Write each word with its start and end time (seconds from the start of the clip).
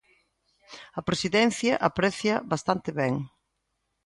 A 0.99 1.01
Presidencia 1.09 1.73
aprecia 1.89 2.35
bastante 2.51 2.89
ben. 2.99 3.13